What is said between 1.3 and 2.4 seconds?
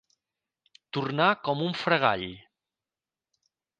com un fregall.